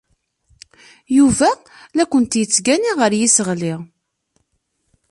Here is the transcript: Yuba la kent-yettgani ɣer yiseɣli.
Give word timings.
Yuba 1.17 1.49
la 1.95 2.03
kent-yettgani 2.11 2.91
ɣer 2.99 3.11
yiseɣli. 3.19 3.75